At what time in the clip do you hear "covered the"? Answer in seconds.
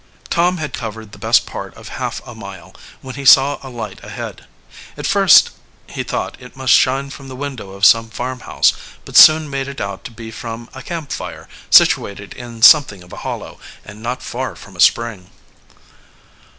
0.73-1.19